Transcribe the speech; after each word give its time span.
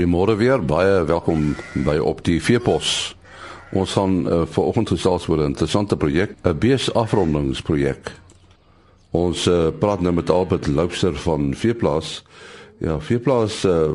Goeiemôre 0.00 0.32
weer, 0.40 0.62
baie 0.64 1.02
welkom 1.04 1.50
by 1.84 1.98
op 2.00 2.22
die 2.24 2.38
Veepos. 2.40 3.12
Ons 3.76 3.92
gaan 3.98 4.14
uh, 4.24 4.38
vanoggend 4.48 4.94
gesels 4.94 5.26
oor 5.28 5.42
'n 5.42 5.52
interessante 5.52 5.96
projek, 5.96 6.30
'n 6.40 6.56
beesafrondingsprojek. 6.56 8.08
Ons 9.10 9.44
uh, 9.46 9.68
praat 9.78 10.00
nou 10.00 10.14
met 10.14 10.30
Albert 10.30 10.66
Loubser 10.66 11.12
van 11.14 11.52
Veeplaas. 11.54 12.24
Ja, 12.78 12.96
Veeplaas 13.00 13.64
uh, 13.64 13.92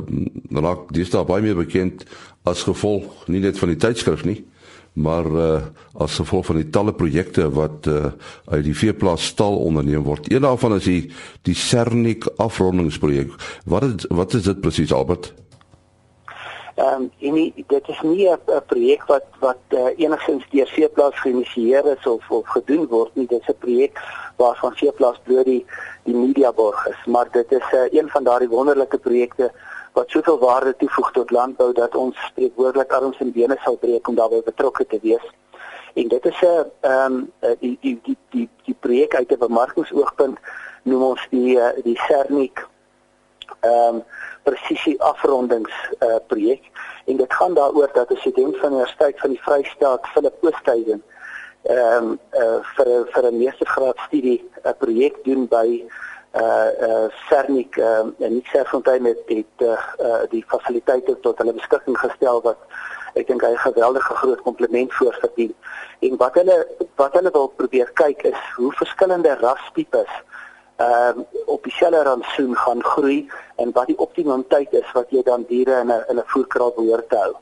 raak 0.53 0.93
dis 0.93 1.09
daar 1.09 1.25
baie 1.25 1.41
meer 1.41 1.55
bekend 1.55 2.05
as 2.43 2.61
gevolg 2.63 3.25
nie 3.27 3.41
net 3.41 3.57
van 3.57 3.69
die 3.73 3.77
tydskrif 3.81 4.25
nie, 4.25 4.45
maar 4.93 5.25
uh, 5.25 5.61
as 5.97 6.19
gevolg 6.21 6.45
van 6.45 6.55
die 6.55 6.69
talle 6.69 6.93
projekte 6.93 7.49
wat 7.49 7.87
uh, 7.87 8.13
uit 8.45 8.63
die 8.63 8.77
veeplaas 8.77 9.25
stal 9.25 9.57
onderneem 9.57 10.03
word. 10.03 10.29
Een 10.29 10.45
daarvan 10.45 10.75
is 10.75 10.83
die 10.83 11.09
die 11.41 11.55
Cernik 11.55 12.29
afrondingsprojek. 12.37 13.33
Wat 13.65 13.83
is 13.83 14.05
wat 14.09 14.33
is 14.33 14.43
dit 14.43 14.61
presies 14.61 14.93
Albert? 14.93 15.33
Ehm 16.75 17.01
um, 17.01 17.11
en 17.19 17.33
nie, 17.33 17.63
dit 17.67 17.87
is 17.87 18.01
nie 18.01 18.29
'n 18.29 18.61
projek 18.67 19.03
wat 19.05 19.25
wat 19.39 19.61
uh, 19.69 19.91
enigstens 19.97 20.43
deur 20.49 20.67
veeplaas 20.67 21.19
geïnisieer 21.19 21.85
is 21.85 22.05
of 22.05 22.31
of 22.31 22.47
gedoen 22.47 22.87
word 22.87 23.15
nie. 23.15 23.27
Dit 23.27 23.41
is 23.41 23.47
'n 23.47 23.57
projek 23.59 24.01
waarvan 24.35 24.75
veeplaas 24.75 25.19
bloot 25.23 25.45
die 25.45 25.65
die 26.03 26.15
media 26.15 26.51
borg 26.51 26.87
is, 26.87 27.05
maar 27.05 27.31
dit 27.31 27.51
is 27.51 27.67
uh, 27.73 27.87
een 27.91 28.09
van 28.09 28.23
daardie 28.23 28.49
wonderlike 28.49 28.97
projekte 28.97 29.51
wat 29.93 30.09
soveel 30.09 30.39
waarde 30.39 30.75
toevoeg 30.75 31.11
tot 31.11 31.31
landbou 31.31 31.73
dat 31.73 31.95
ons 31.95 32.25
spreekwoordelik 32.25 32.91
arms 32.91 33.17
en 33.19 33.31
bene 33.31 33.57
sal 33.63 33.77
breek 33.77 34.07
om 34.07 34.15
daarbey 34.15 34.41
betrokke 34.43 34.85
te 34.85 34.99
wees. 35.01 35.25
En 35.93 36.07
dit 36.07 36.25
is 36.25 36.41
'n 36.41 36.71
ehm 36.81 37.13
um, 37.13 37.31
die 37.59 37.77
die 37.81 37.99
die 38.03 38.17
die 38.29 38.49
die 38.63 38.77
projek 38.79 39.15
uit 39.15 39.31
'n 39.31 39.45
bemarkingsoogpunt 39.47 40.37
noem 40.83 41.03
ons 41.03 41.27
die 41.29 41.59
die 41.83 41.99
Cernik 42.07 42.67
ehm 43.59 43.95
um, 43.95 44.03
presisie 44.43 45.01
afrondings 45.01 45.73
uh, 45.99 46.15
projek 46.27 46.63
en 47.05 47.17
dit 47.17 47.33
gaan 47.33 47.53
daaroor 47.53 47.89
dat 47.93 48.11
'n 48.11 48.15
student 48.15 48.57
van 48.57 48.69
die 48.69 48.77
Universiteit 48.77 49.19
van 49.19 49.29
die 49.29 49.41
Vrystaat 49.41 50.07
Philip 50.07 50.35
Oosthuizen 50.41 51.03
ehm 51.63 52.03
um, 52.03 52.19
uh, 52.31 52.59
vir 52.75 53.07
vir 53.13 53.23
'n 53.31 53.37
meestergraad 53.37 53.97
studie 54.07 54.49
'n 54.63 54.75
projek 54.77 55.23
doen 55.23 55.47
by 55.47 55.85
uh 56.35 56.69
uh 56.87 57.07
Cernik 57.29 57.77
uh, 57.77 57.99
en 58.19 58.33
nie 58.33 58.43
Cerfontein 58.51 59.05
het 59.05 59.21
het 59.25 59.57
uh, 59.57 59.79
uh 59.99 60.23
die 60.29 60.43
fasiliteite 60.47 61.19
tot 61.19 61.37
hulle 61.37 61.53
beskikking 61.53 61.97
gestel 61.97 62.41
wat 62.43 62.57
ek 63.15 63.27
dink 63.27 63.41
hy 63.41 63.51
'n 63.53 63.67
geweldige 63.71 64.15
groot 64.15 64.41
kompliment 64.41 64.93
voor 64.93 65.15
verdien. 65.19 65.55
En 65.99 66.17
wat 66.17 66.35
hulle 66.35 66.67
wat 66.95 67.13
hulle 67.13 67.31
wil 67.31 67.47
probeer 67.47 67.91
kyk 67.93 68.23
is 68.23 68.41
hoe 68.55 68.71
verskillende 68.71 69.35
rastipes 69.39 70.11
ehm 70.75 71.19
uh, 71.19 71.25
op 71.45 71.63
dieselfde 71.63 72.03
rantsoen 72.03 72.55
gaan 72.55 72.83
groei 72.83 73.31
en 73.55 73.71
wat 73.71 73.87
die 73.87 73.97
optimum 73.97 74.47
tyd 74.47 74.73
is 74.73 74.91
wat 74.91 75.09
jy 75.09 75.23
dan 75.23 75.45
diere 75.47 75.79
in 75.79 75.87
'n 75.87 76.03
in 76.07 76.17
'n 76.17 76.23
voerkraal 76.25 76.73
behoort 76.75 77.09
te 77.09 77.17
hou. 77.17 77.35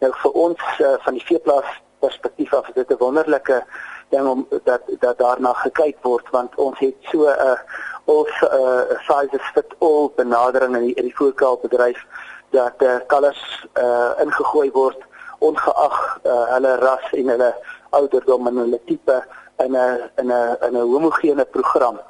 Nou 0.00 0.12
vir 0.22 0.30
ons 0.30 0.60
uh, 0.80 0.94
van 0.98 1.14
die 1.14 1.24
veeplaas 1.24 1.70
perspektief 1.98 2.54
af 2.54 2.68
is 2.68 2.74
dit 2.74 2.90
'n 2.90 2.98
wonderlike 2.98 3.64
ding 4.08 4.26
om 4.26 4.46
dat 4.64 4.82
dat 4.98 5.18
daarna 5.18 5.52
gekyk 5.52 5.96
word 6.02 6.30
want 6.30 6.54
ons 6.54 6.78
het 6.78 6.96
so 7.00 7.18
'n 7.28 7.36
uh, 7.48 7.58
ons 8.04 8.42
uh, 8.42 8.80
sizes 9.06 9.46
fit 9.54 9.74
all 9.78 10.10
benadering 10.16 10.76
in 10.76 10.82
die, 10.82 10.94
in 10.94 11.04
die 11.04 11.16
voerkraalbedryf 11.16 12.06
dat 12.50 12.82
uh, 12.82 12.96
kalvers 13.06 13.66
uh, 13.74 14.10
ingegooi 14.18 14.70
word 14.70 14.98
ongeag 15.38 16.18
uh, 16.24 16.44
hulle 16.54 16.76
ras 16.76 17.12
en 17.12 17.28
hulle 17.28 17.54
ouderdom 17.90 18.46
en 18.46 18.56
hulle 18.56 18.80
tipe 18.86 19.24
in 19.64 19.76
'n 19.76 20.10
in 20.16 20.32
'n 20.32 20.56
'n 20.70 20.76
homogene 20.92 21.44
program 21.44 22.00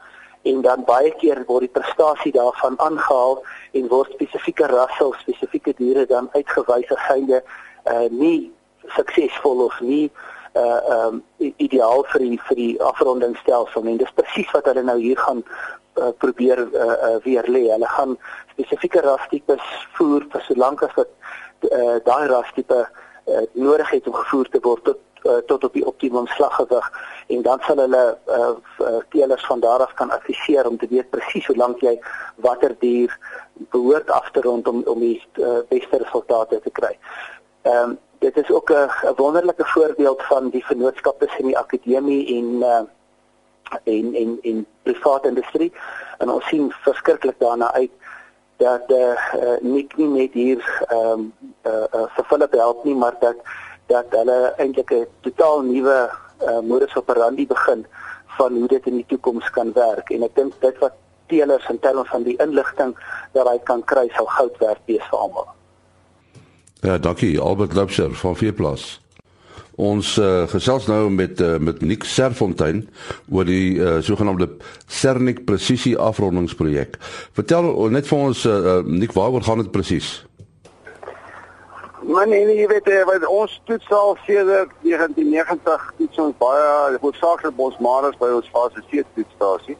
en 0.42 0.62
dan 0.62 0.84
baie 0.84 1.12
keer 1.20 1.42
word 1.46 1.66
die 1.68 1.74
prestasie 1.80 2.32
daarvan 2.32 2.78
aangehaal 2.80 3.42
en 3.76 3.88
word 3.88 4.12
spesifieke 4.16 4.66
rasse 4.66 5.04
of 5.06 5.18
spesifieke 5.20 5.74
diere 5.76 6.06
dan 6.06 6.28
uitgewys 6.32 6.92
as 6.96 7.06
synde 7.08 7.42
uh 7.90 8.06
nie 8.10 8.50
suksesvol 8.96 9.66
of 9.66 9.80
nie 9.80 10.10
uh 10.54 10.80
um 10.96 11.22
ideaal 11.38 12.04
vir 12.12 12.24
die 12.24 12.40
vir 12.48 12.56
die 12.56 12.72
afrondingsstelsel 12.92 13.86
en 13.86 14.00
dis 14.00 14.16
presies 14.16 14.50
wat 14.56 14.66
hulle 14.72 14.82
nou 14.82 14.98
hier 14.98 15.18
gaan 15.26 15.44
uh, 16.00 16.10
probeer 16.18 16.58
uh, 16.58 16.96
uh 17.08 17.18
weer 17.24 17.44
lê. 17.46 17.66
Hulle 17.70 17.86
gaan 17.86 18.16
spesifieke 18.54 19.00
rastipes 19.04 19.62
voer 19.98 20.26
vir 20.32 20.42
so 20.46 20.54
lank 20.56 20.82
as 20.82 20.96
wat 20.96 21.12
uh 21.70 21.98
daai 22.04 22.26
rastipe 22.32 22.80
uh, 22.80 23.44
nodig 23.52 23.90
het 23.90 24.08
om 24.08 24.16
gevoer 24.22 24.48
te 24.50 24.60
word 24.64 24.84
tot 24.84 24.98
uh, 25.24 25.36
tot 25.46 25.64
op 25.64 25.72
die 25.72 25.86
optimum 25.86 26.26
slaggewig 26.26 26.90
en 27.26 27.42
dan 27.42 27.60
sal 27.66 27.76
hulle 27.76 28.18
uh, 28.28 28.50
uh, 28.80 29.00
teelers 29.08 29.46
van 29.46 29.60
daar 29.60 29.80
af 29.86 29.94
kan 29.94 30.10
adviseer 30.10 30.68
om 30.68 30.78
te 30.78 30.86
weet 30.90 31.10
presies 31.10 31.46
hoe 31.46 31.56
lank 31.56 31.80
jy 31.80 31.98
watter 32.36 32.76
dier 32.78 33.18
behoort 33.70 34.10
af 34.10 34.30
te 34.30 34.40
rond 34.40 34.68
om 34.68 34.82
om 34.84 35.00
die 35.00 35.18
uh, 35.34 35.58
beste 35.68 35.96
resultate 36.04 36.60
te 36.60 36.70
kry. 36.70 36.96
Ehm 37.62 37.90
um, 37.90 37.98
dit 38.20 38.36
is 38.36 38.50
ook 38.50 38.70
'n 38.70 38.90
wonderlike 39.16 39.64
voorbeeld 39.64 40.22
van 40.22 40.50
die 40.50 40.64
vennootskap 40.66 41.20
tussen 41.20 41.46
die 41.46 41.58
akademie 41.58 42.26
en 42.36 42.44
uh, 42.44 42.80
en 43.84 44.14
en 44.14 44.38
en 44.42 44.66
private 44.82 45.28
industrie 45.28 45.72
en 46.18 46.30
ons 46.30 46.46
sien 46.46 46.72
verskriklik 46.72 47.38
daarna 47.38 47.72
uit 47.72 47.90
dat 48.56 48.90
eh 48.92 49.34
uh, 49.34 49.60
nie 49.60 49.86
net 49.96 50.32
hier 50.32 50.84
ehm 50.88 51.10
um, 51.10 51.32
eh 51.62 51.72
uh, 51.72 51.84
uh, 51.94 52.06
vir 52.14 52.24
Philip 52.24 52.52
help 52.52 52.84
nie 52.84 52.94
maar 52.94 53.16
dat 53.20 53.36
dat 53.90 54.14
hulle 54.14 54.38
eintlik 54.56 54.90
'n 54.94 55.06
totaal 55.26 55.62
nuwe 55.66 55.98
uh, 56.06 56.60
modus 56.62 56.94
operandi 56.96 57.46
begin 57.46 57.86
van 58.38 58.56
hoe 58.56 58.68
dit 58.68 58.86
in 58.86 58.96
die 59.02 59.08
toekoms 59.08 59.50
kan 59.50 59.72
werk 59.74 60.10
en 60.10 60.22
ek 60.22 60.34
dink 60.34 60.54
dit 60.60 60.78
wat 60.78 60.94
teelers 61.26 61.66
in 61.70 61.78
terme 61.78 62.04
van 62.04 62.22
die 62.22 62.36
inligting 62.42 62.94
wat 63.32 63.48
hy 63.50 63.58
kan 63.64 63.84
kry 63.84 64.08
sal 64.16 64.26
goud 64.26 64.56
werd 64.58 64.82
wees 64.86 65.06
vir 65.10 65.18
almal. 65.18 65.48
Ja, 66.80 66.98
dankie 66.98 67.38
Albert 67.40 67.74
Lubser 67.76 68.14
van 68.14 68.36
Veeplaas. 68.36 69.00
Ons 69.80 70.16
uh, 70.20 70.46
gesels 70.48 70.86
nou 70.86 71.10
met 71.10 71.40
uh, 71.40 71.56
met 71.58 71.80
Nick 71.80 72.04
Serfontein 72.04 72.82
oor 73.32 73.44
die 73.48 73.78
uh, 73.78 74.00
sogenaamde 74.04 74.48
Cernik 74.86 75.44
presisie 75.44 75.96
afrondingsprojek. 75.98 76.98
Vertel 77.32 77.70
net 77.92 78.08
vir 78.08 78.18
ons 78.18 78.44
uh, 78.44 78.80
Nick 78.84 79.12
waaroor 79.16 79.46
gaan 79.46 79.62
dit 79.64 79.70
presies? 79.72 80.10
Maar 82.10 82.28
nee, 82.28 82.44
nee, 82.44 82.56
jy 82.56 82.66
weet 82.66 82.88
eh, 82.90 83.04
wat 83.06 83.26
ons 83.26 83.60
toets 83.64 83.90
al 83.90 84.16
sedert 84.26 84.70
1990 84.82 85.92
toets 85.96 86.18
ons 86.18 86.38
baie 86.38 86.96
hoofsaaklik 87.02 87.54
bosmaras 87.54 88.16
by 88.18 88.30
ons 88.34 88.48
fase 88.50 88.82
C 88.88 89.04
toetsstasie. 89.14 89.76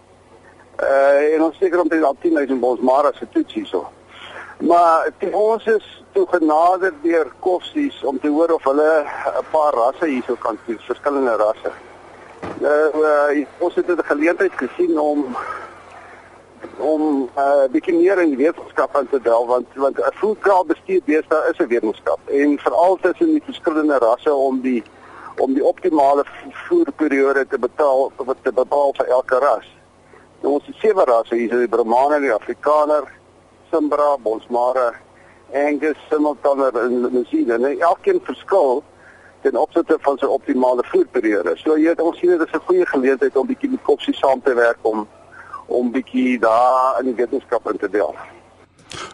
Uh 0.79 1.35
en 1.35 1.43
ons 1.49 1.57
seker 1.59 1.83
omtrent 1.83 2.07
al 2.07 2.15
10000 2.23 2.61
bosmaras 2.63 3.19
se 3.19 3.27
toets 3.35 3.57
hierso. 3.59 3.83
Maar 4.71 5.11
die 5.19 5.33
ons 5.35 5.67
is 5.75 5.89
toe 6.13 6.27
genader 6.31 6.95
deur 7.03 7.33
koffsies 7.47 7.99
om 8.07 8.21
te 8.23 8.31
hoor 8.31 8.55
of 8.55 8.69
hulle 8.71 8.91
'n 9.03 9.51
paar 9.51 9.75
rasse 9.75 10.07
hierso 10.07 10.39
kan 10.39 10.59
toets, 10.67 10.87
verskillende 10.87 11.35
rasse. 11.43 11.73
Uh, 12.63 12.89
uh 12.95 13.47
ons 13.59 13.75
het 13.75 13.91
'n 13.91 14.07
geleentheid 14.13 14.55
gesien 14.55 14.99
om 14.99 15.37
om 16.81 17.03
'n 17.03 17.31
uh, 17.37 17.69
bietjie 17.71 17.95
meer 17.95 18.21
in 18.21 18.37
wetenskap 18.37 18.97
aan 18.97 19.09
te 19.09 19.21
delf 19.23 19.47
want 19.47 19.67
want 19.75 19.99
'n 19.99 20.15
voedkraal 20.23 20.65
bestuur 20.65 21.01
beeste 21.05 21.37
is 21.51 21.59
'n 21.59 21.69
wetenskap 21.69 22.19
en 22.29 22.59
veral 22.59 22.99
tussen 23.01 23.27
die 23.27 23.43
verskillende 23.45 23.99
rasse 23.99 24.35
om 24.35 24.61
die 24.61 24.83
om 25.37 25.55
die 25.55 25.65
optimale 25.65 26.25
voerperiode 26.69 27.47
te 27.47 27.59
betaal 27.59 28.13
wat 28.17 28.37
te 28.43 28.53
bepaal 28.53 28.95
vir 28.97 29.07
elke 29.07 29.39
ras. 29.39 29.69
Nou 30.41 30.55
ons 30.55 30.67
het 30.67 30.77
sewe 30.77 31.05
rasse 31.05 31.35
hier, 31.35 31.49
die 31.49 31.69
Brahmane, 31.69 32.21
die 32.21 32.33
Afrikaner, 32.33 33.05
Simbra, 33.71 34.17
Bonsmara, 34.23 34.93
Angus, 35.53 35.97
Simmeltaner 36.09 36.77
en 36.79 37.11
Lusine. 37.13 37.55
En 37.55 37.81
elkeen 37.81 38.21
verskil 38.25 38.83
ten 39.41 39.57
opsigte 39.57 39.97
van 40.01 40.19
sy 40.19 40.29
optimale 40.29 40.85
voerperiode. 40.85 41.55
So 41.57 41.77
jy 41.79 41.95
het 41.95 42.01
ons 42.01 42.19
sien 42.19 42.37
dit 42.37 42.47
is 42.47 42.53
'n 42.55 42.67
goeie 42.67 42.87
geleentheid 42.87 43.37
om 43.37 43.47
bietjie 43.47 43.71
met 43.71 43.83
kopsie 43.83 44.15
saam 44.15 44.43
te 44.43 44.55
werk 44.55 44.79
om 44.83 45.09
om 45.71 45.91
bietjie 45.95 46.39
daar 46.43 47.01
in 47.01 47.11
die 47.11 47.15
wetenskap 47.15 47.71
in 47.71 47.79
te 47.79 47.91
deel. 47.91 48.15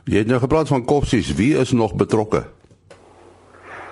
Jy 0.05 0.23
het 0.23 0.31
nou 0.31 0.39
gepraat 0.41 0.69
van 0.69 0.85
kopsies, 0.85 1.35
wie 1.35 1.57
is 1.59 1.73
nog 1.73 1.95
betrokke? 1.95 2.45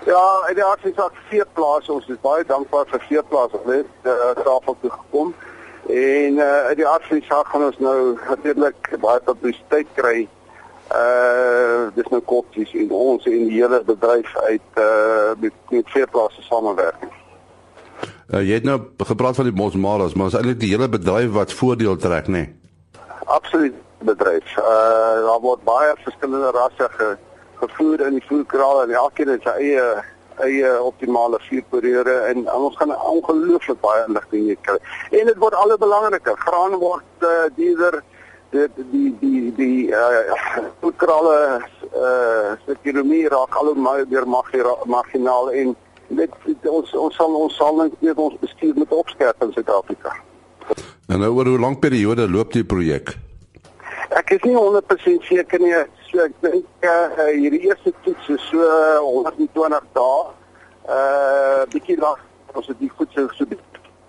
Ja, 0.05 0.25
in 0.49 0.55
die 0.59 0.65
aksie 0.65 0.93
sak 0.97 1.17
vier 1.31 1.47
plase, 1.57 1.93
ons 1.93 2.09
is 2.13 2.21
baie 2.21 2.45
dankbaar 2.45 2.89
vir 2.93 3.01
vier 3.09 3.25
plase, 3.29 3.61
net 3.65 3.89
uh, 4.05 4.33
tafel 4.45 4.77
toe 4.81 4.91
gekom. 4.93 5.35
En 5.89 6.41
uh, 6.41 6.71
in 6.71 6.81
die 6.81 6.89
aksie 6.89 7.23
sak 7.29 7.49
gaan 7.53 7.65
ons 7.71 7.81
nou 7.81 7.99
natuurlik 8.29 8.91
baie 9.01 9.21
publisiteit 9.25 9.89
kry. 9.99 10.25
Uh 10.93 11.89
dis 11.97 12.09
nou 12.13 12.21
kopsies 12.29 12.73
en 12.77 12.91
ons 12.93 13.25
in 13.27 13.47
die 13.49 13.57
hele 13.57 13.81
bedryf 13.89 14.29
uit 14.45 14.81
uh 14.81 15.33
met, 15.41 15.57
met 15.73 15.89
vier 15.97 16.09
plase 16.13 16.45
samewerking. 16.45 17.13
Uh, 18.35 18.41
jy 18.43 18.57
het 18.59 18.65
nou 18.67 18.81
gepraat 19.07 19.37
van 19.39 19.47
die 19.47 19.55
mosmaras, 19.55 20.15
maar 20.19 20.27
is 20.27 20.35
eintlik 20.35 20.59
die 20.59 20.73
hele 20.73 20.89
bedryf 20.91 21.31
wat 21.37 21.53
voordeel 21.55 21.97
trek, 22.03 22.27
nê? 22.27 22.41
Nee? 22.43 23.03
Absoluut 23.31 23.77
bedryf. 24.03 24.57
Uh 24.59 25.21
daar 25.27 25.41
word 25.45 25.63
baie 25.65 25.93
verskillende 26.03 26.51
rasse 26.57 26.89
ge, 26.97 27.13
gevoer 27.61 28.03
in 28.09 28.19
die 28.19 28.25
voerkraal 28.27 28.83
en 28.83 28.91
elkeen 28.91 29.31
het 29.35 29.47
sy 29.47 29.55
eie 29.69 29.85
eie 30.43 30.73
optimale 30.83 31.39
vuurperiode 31.47 32.17
en, 32.33 32.43
en 32.43 32.67
ons 32.67 32.77
gaan 32.77 32.97
ongelooflik 32.97 33.79
baie 33.81 34.03
inligting 34.09 34.51
kry. 34.67 34.81
En 35.15 35.31
dit 35.31 35.39
word 35.39 35.55
al 35.55 35.77
belangriker. 35.79 36.35
Graan 36.43 36.75
word 36.83 37.23
uh, 37.23 37.47
duurder. 37.55 38.03
dit 38.55 38.71
die 38.91 39.11
die 39.21 39.53
die 39.57 39.91
uh 39.91 40.91
kralle 41.03 41.39
uh 41.95 42.53
ekonomie 42.75 43.29
raak 43.29 43.57
al 43.59 43.73
hoe 43.73 44.05
meer 44.11 44.27
marginaal 44.97 45.51
en 45.51 45.75
dit, 46.09 46.31
dit 46.45 46.69
ons 46.69 46.95
ons 46.95 47.17
sal 47.17 47.35
ons 47.35 47.57
sal 47.57 47.83
net 48.01 48.19
ons 48.19 48.39
bestuur 48.41 48.75
met 48.77 48.93
opskerp 48.93 49.43
in 49.43 49.53
Suid-Afrika. 49.53 50.15
En 51.09 51.21
nou 51.21 51.35
oor 51.35 51.47
hoe 51.53 51.61
lank 51.61 51.81
periode 51.81 52.29
loop 52.31 52.53
die 52.53 52.65
projek? 52.65 53.17
Ek 54.15 54.31
is 54.37 54.45
nie 54.47 54.55
100% 54.57 55.27
seker 55.29 55.61
nie. 55.61 55.75
So 56.09 56.23
ek 56.25 56.35
dink 56.45 56.87
uh, 56.87 57.27
hierdie 57.35 57.65
eerste 57.67 57.93
toets 58.05 58.29
is 58.37 58.45
so 58.51 58.69
120 59.03 59.89
dae. 59.99 60.25
Uh 60.85 61.65
bietjie 61.73 61.97
lank 61.97 62.21
ons 62.55 62.69
het 62.69 62.79
die 62.79 62.91
goed 62.93 63.13
so 63.17 63.29
so 63.35 63.47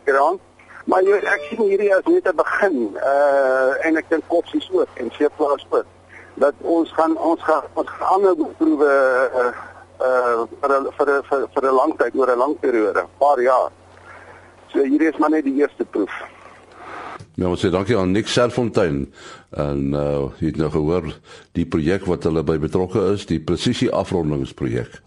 geraan. 0.05 0.39
Maar 0.85 1.03
jy 1.07 1.19
ek 1.33 1.45
sien 1.49 1.63
hierdie 1.63 1.91
as 1.95 2.05
net 2.05 2.27
'n 2.29 2.35
begin. 2.37 2.77
Uh 2.95 3.87
en 3.87 3.97
ek 3.97 4.09
dink 4.09 4.27
kopsies 4.27 4.67
ook 4.71 4.99
en 5.01 5.11
seeplaas 5.17 5.65
ook. 5.69 5.87
Dat 6.35 6.53
ons 6.61 6.91
gaan 6.93 7.17
ons 7.17 7.41
gaan 7.43 7.63
ons 7.73 7.89
gaan 7.89 8.09
ander 8.15 8.35
proewe 8.59 8.91
uh 9.43 9.53
uh 9.99 10.45
vir 10.61 10.91
vir 10.97 11.11
vir 11.29 11.47
vir 11.53 11.63
'n 11.69 11.75
lang 11.75 11.97
tyd 11.97 12.15
oor 12.15 12.31
'n 12.31 12.37
lang 12.37 12.55
periode, 12.59 13.05
paar 13.19 13.41
jaar. 13.41 13.71
So 14.71 14.83
hierdie 14.83 15.09
is 15.09 15.17
maar 15.17 15.29
net 15.29 15.45
die 15.45 15.55
eerste 15.61 15.85
proef. 15.85 16.11
Ja, 17.35 17.49
ons 17.49 17.65
sê 17.65 17.69
dankie 17.71 17.97
aan 17.97 18.11
Nick 18.11 18.27
Serfontein 18.27 19.11
en 19.51 19.93
uh 19.93 20.31
jy 20.39 20.51
het 20.51 20.57
nou 20.57 20.69
gehoor 20.69 21.13
die 21.53 21.65
projek 21.65 22.05
wat 22.05 22.23
hulle 22.23 22.43
by 22.43 22.57
betrokke 22.57 23.13
is, 23.13 23.25
die 23.25 23.39
presisie 23.39 23.91
afrondingsprojek. 23.91 25.01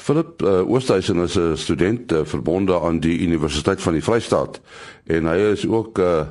Philip 0.00 0.42
uh, 0.42 0.64
Oosthuizen 0.64 1.20
is 1.20 1.36
'n 1.36 1.56
student 1.56 2.12
uh, 2.12 2.24
verbonde 2.24 2.80
aan 2.80 3.00
die 3.00 3.20
Universiteit 3.20 3.80
van 3.80 3.92
die 3.92 4.02
Vrystaat 4.02 4.60
en 5.06 5.26
hy 5.26 5.36
is 5.52 5.66
ook 5.66 5.98
uh 5.98 6.24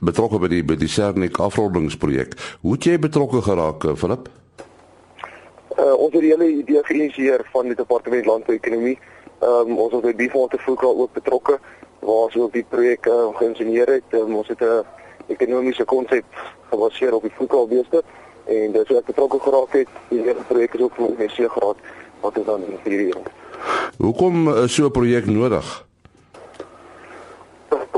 betrokke 0.00 0.38
by 0.38 0.48
die 0.48 0.62
by 0.64 0.76
die 0.76 0.88
Cernik 0.88 1.38
afrondingsprojek. 1.38 2.34
Hoe 2.60 2.72
het 2.72 2.84
jy 2.84 2.98
betrokke 2.98 3.42
geraak, 3.42 3.84
Philip? 3.96 4.28
Uh 4.28 4.45
ons 5.76 6.12
het 6.12 6.20
die 6.20 6.30
hele 6.30 6.48
idee 6.48 6.82
geïnisieer 6.82 7.44
van 7.52 7.64
die 7.68 7.74
departement 7.74 8.26
landbouekonomie. 8.26 8.98
Ehm 9.40 9.70
um, 9.70 9.78
ons 9.78 9.92
het 9.92 10.02
by 10.02 10.14
Bivol 10.14 10.48
te 10.48 10.58
Foucault 10.58 10.98
ook 10.98 11.12
betrokke 11.12 11.58
waar 12.00 12.22
ons 12.28 12.36
ook 12.36 12.52
die 12.52 12.64
projek 12.68 13.06
uh, 13.06 13.26
geïnisieer 13.36 13.90
het. 13.98 14.04
Um, 14.10 14.36
ons 14.36 14.48
het 14.48 14.60
'n 14.60 14.84
ekonomiese 15.26 15.84
konsep 15.84 16.24
gebaseer 16.70 17.14
op 17.14 17.22
die 17.22 17.32
voedselbeeste 17.36 18.02
en 18.44 18.72
dis 18.72 18.88
hoe 18.88 18.96
ek 18.96 19.04
betrokke 19.04 19.40
geraak 19.40 19.72
het. 19.72 19.88
Die 20.08 20.22
hele 20.22 20.42
projek 20.48 20.74
is 20.74 20.80
ook 20.80 20.94
vir 20.94 21.10
my 21.18 21.28
seë 21.28 21.48
gehad 21.48 21.76
wat 22.20 22.36
is 22.36 22.44
dan 22.44 22.62
in 22.62 22.78
hierdie 22.84 23.12
jaar. 23.12 23.30
Hoekom 23.98 24.48
is 24.64 24.74
so 24.74 24.86
'n 24.86 24.90
projek 24.90 25.26
nodig? 25.26 25.84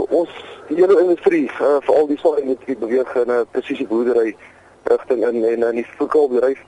Ons 0.08 0.30
die 0.68 0.76
hele 0.76 1.00
industrie, 1.00 1.44
uh, 1.44 1.76
veral 1.80 2.06
die 2.06 2.18
saaiindustrie 2.18 2.76
beweeg 2.76 3.14
in 3.14 3.30
'n 3.30 3.46
presisie 3.50 3.86
boerdery 3.86 4.36
rigting 4.82 5.26
in 5.26 5.44
en 5.44 5.62
in 5.62 5.74
die 5.74 5.86
voedselbedryf 5.96 6.58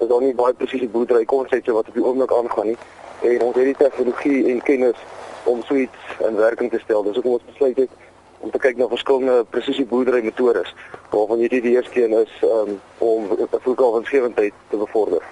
is 0.00 0.08
daar 0.08 0.22
nie 0.22 0.34
baie 0.34 0.54
presisie 0.54 0.88
boerdery 0.88 1.24
konsepte 1.24 1.72
wat 1.76 1.88
op 1.88 1.94
die 1.94 2.04
oomblik 2.04 2.32
aangaan 2.32 2.72
nie. 2.72 2.76
En 3.22 3.42
ons 3.46 3.56
het 3.56 3.64
die 3.64 3.76
tegnologie 3.78 4.44
en 4.52 4.62
kennis 4.62 5.00
om 5.44 5.62
so 5.68 5.74
iets 5.74 6.14
in 6.28 6.36
werking 6.36 6.70
te 6.70 6.80
stel. 6.84 7.02
Dis 7.02 7.18
hoekom 7.18 7.36
ons 7.38 7.48
besluit 7.48 7.76
het 7.76 7.90
om 8.40 8.50
te 8.50 8.58
kyk 8.58 8.78
na 8.80 8.88
verskillende 8.88 9.44
presisie 9.52 9.84
boerdery 9.84 10.22
metodes 10.24 10.72
waarvan 11.10 11.42
hierdie 11.44 11.60
die 11.60 11.74
eerste 11.76 12.04
een 12.04 12.16
is 12.22 12.32
um, 12.46 12.78
om 12.98 13.28
voedselwinsgewendheid 13.50 14.56
te 14.70 14.80
bevorder. 14.80 15.26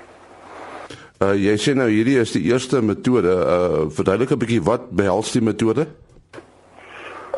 Uh 1.18 1.32
jy 1.34 1.56
sê 1.58 1.72
nou 1.74 1.88
hierdie 1.90 2.18
is 2.20 2.30
die 2.36 2.44
eerste 2.46 2.82
metode. 2.84 3.32
Uh 3.32 3.86
verduidelik 3.90 4.30
'n 4.30 4.38
bietjie 4.44 4.62
wat 4.62 4.90
behels 4.90 5.32
die 5.32 5.42
metode? 5.42 5.88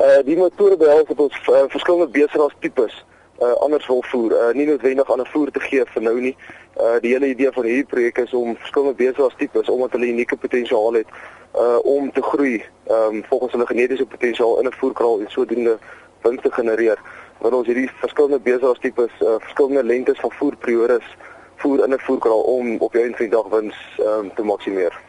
Uh 0.00 0.19
die 0.26 0.37
metode 0.37 0.76
behels 0.76 1.06
dat 1.09 1.23
ons 1.29 1.38
uh, 1.49 1.62
verskillende 1.69 2.11
beesteras 2.12 2.56
tipes 2.61 2.99
uh 3.41 3.53
anders 3.53 3.87
wil 3.87 4.03
voer. 4.03 4.33
Uh 4.33 4.55
nie 4.55 4.67
noodwendig 4.67 5.13
aan 5.13 5.21
'n 5.21 5.27
voer 5.27 5.51
te 5.51 5.61
gee 5.61 5.85
vir 5.85 6.03
nou 6.03 6.21
nie. 6.21 6.37
Uh 6.77 7.01
die 7.01 7.13
hele 7.13 7.27
idee 7.27 7.53
van 7.53 7.65
hierdie 7.65 7.85
projek 7.85 8.19
is 8.19 8.33
om 8.33 8.57
verskillende 8.57 8.95
beesteras 8.95 9.35
tipes 9.37 9.69
omdat 9.69 9.93
hulle 9.93 10.07
unieke 10.07 10.37
potensiaal 10.37 10.93
het 10.93 11.07
uh 11.55 11.79
om 11.83 12.13
te 12.13 12.23
groei 12.23 12.65
um 12.89 13.25
volgens 13.29 13.53
hulle 13.53 13.67
genetiese 13.67 14.07
potensiaal 14.07 14.59
in 14.59 14.67
'n 14.67 14.73
voerkraal 14.73 15.21
en 15.21 15.31
sodoende 15.31 15.79
wins 16.23 16.43
te 16.43 16.53
genereer. 16.53 16.99
Want 17.39 17.55
ons 17.55 17.67
hierdie 17.67 17.91
verskillende 18.01 18.41
besigheid 18.41 18.81
tipes 18.81 19.13
uh 19.21 19.35
verskillende 19.39 19.85
lengtes 19.85 20.21
van 20.21 20.33
voerperiodes 20.33 21.17
voer 21.57 21.85
in 21.85 21.93
'n 21.95 21.99
voerkraal 21.99 22.41
om 22.41 22.77
op 22.79 22.93
jou 22.93 23.05
einddag 23.05 23.49
wins 23.49 23.77
um 23.99 24.35
te 24.35 24.43
maksimeer. 24.43 25.01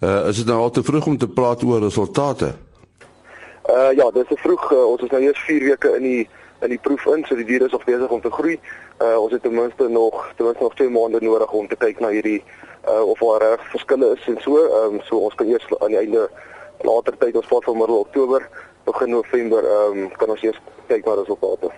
Uh 0.00 0.28
is 0.28 0.36
dit 0.36 0.46
nou 0.46 0.58
al 0.58 0.70
te 0.70 0.82
vroeg 0.82 1.06
om 1.06 1.18
te 1.18 1.28
praat 1.28 1.62
oor 1.62 1.80
resultate? 1.80 2.54
Uh 3.68 3.92
ja, 3.96 4.10
dis 4.10 4.28
te 4.28 4.36
vroeg. 4.36 4.72
Uh, 4.72 4.84
ons 4.84 5.02
is 5.02 5.10
nou 5.10 5.22
eers 5.22 5.38
4 5.38 5.64
weke 5.64 5.96
in 5.96 6.02
die 6.02 6.28
in 6.62 6.68
die 6.68 6.78
proef 6.78 7.04
in, 7.06 7.24
so 7.28 7.36
die 7.36 7.44
diere 7.44 7.66
is 7.66 7.72
nog 7.72 7.84
besig 7.84 8.10
om 8.10 8.20
te 8.20 8.30
groei. 8.30 8.58
Uh 9.02 9.16
ons 9.20 9.32
het 9.32 9.42
ten 9.42 9.54
minste 9.54 9.88
nog 9.88 10.32
ten 10.36 10.46
minste 10.46 10.62
nog 10.62 10.74
2 10.74 10.88
maande 10.88 11.20
nodig 11.20 11.52
om 11.52 11.68
te 11.68 11.76
kyk 11.76 12.00
na 12.00 12.08
hierdie 12.14 12.42
uh 12.88 13.02
of 13.02 13.18
daar 13.18 13.42
reg 13.42 13.70
verskille 13.70 14.12
is 14.16 14.26
en 14.26 14.40
so. 14.40 14.60
Ehm 14.66 14.94
um, 14.94 15.00
so 15.08 15.16
ons 15.16 15.34
kan 15.34 15.46
eers 15.46 15.66
aan 15.78 15.94
die 15.96 15.98
einde 15.98 16.28
later 16.80 17.16
tyd 17.18 17.36
ons 17.36 17.50
vat 17.50 17.64
van 17.64 17.78
middel 17.78 17.98
Oktober 17.98 18.48
begin 18.84 19.10
November 19.10 19.64
ehm 19.64 20.04
um, 20.04 20.10
kan 20.16 20.30
ons 20.30 20.42
eers 20.42 20.60
kyk 20.86 21.04
na 21.04 21.14
resultate. 21.20 21.70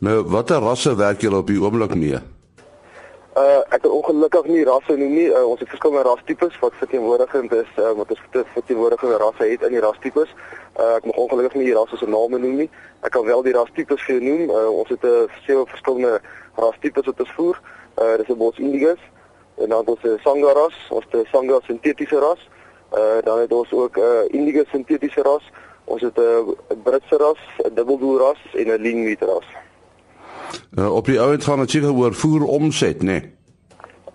Nou 0.00 0.22
watter 0.36 0.60
rasse 0.60 0.96
werk 0.96 1.20
julle 1.20 1.42
op 1.42 1.46
die 1.46 1.60
oomblik 1.60 1.94
mee? 1.94 2.20
Uh 3.34 3.58
ek 3.74 3.82
het 3.82 3.86
ongelukkig 3.90 4.44
nie 4.46 4.64
rasse 4.64 4.94
noem 4.96 5.14
nie. 5.14 5.26
Uh, 5.26 5.42
ons 5.42 5.58
het 5.58 5.68
verskillende 5.68 6.02
rastipes 6.06 6.58
wat 6.62 6.74
verteenwoordigend 6.78 7.52
is 7.52 7.70
uh, 7.82 7.90
wat 7.98 8.10
ons 8.10 8.20
verteenwoordigende 8.30 9.16
rasse 9.16 9.48
het 9.50 9.62
in 9.66 9.74
die 9.74 9.80
rastipes. 9.82 10.30
Uh 10.78 10.92
ek 11.00 11.08
mag 11.08 11.18
ongelukkig 11.18 11.56
nie 11.58 11.66
die 11.66 11.74
rasse 11.74 11.98
se 11.98 12.06
name 12.06 12.38
noem 12.38 12.54
nie. 12.62 12.68
Ek 13.02 13.10
kan 13.10 13.26
wel 13.26 13.42
die 13.42 13.56
rastipes 13.56 14.06
vir 14.06 14.22
noem. 14.22 14.44
Uh, 14.54 14.68
ons 14.70 14.88
het 14.94 15.02
'n 15.02 15.26
uh, 15.26 15.40
sewe 15.46 15.66
verskillende 15.66 16.20
rastipes 16.62 17.10
wat 17.10 17.24
ons 17.26 17.34
voer. 17.34 17.60
Uh 17.98 18.14
dis 18.22 18.30
'n 18.30 18.38
bos 18.38 18.58
indigus, 18.58 19.02
en 19.58 19.68
dan 19.68 19.86
ons 19.86 20.02
'n 20.02 20.18
sangaras, 20.22 20.76
ons 20.90 21.04
het 21.10 21.26
'n 21.26 21.28
sanga 21.32 21.58
sintetiese 21.66 22.18
ras. 22.18 22.48
Uh 22.94 23.18
dan 23.24 23.38
het 23.38 23.52
ons 23.52 23.72
ook 23.72 23.96
'n 23.96 24.00
uh, 24.00 24.30
indigo 24.30 24.62
sintetiese 24.70 25.22
ras. 25.22 25.50
Ons 25.84 26.02
het 26.02 26.16
'n 26.16 26.22
uh, 26.22 26.78
Britse 26.82 27.16
ras, 27.16 27.42
'n 27.58 27.74
dubbeldoel 27.74 28.18
ras 28.18 28.40
en 28.54 28.66
'n 28.66 28.82
lean 28.82 29.02
meat 29.02 29.22
ras. 29.22 29.63
Uh, 30.78 30.94
op 30.94 31.04
die 31.06 31.20
ouend 31.20 31.44
gaan 31.44 31.58
natuurlik 31.58 31.96
oor 31.96 32.14
voer 32.14 32.44
omset, 32.44 33.02
né? 33.02 33.04
Nee. 33.04 33.32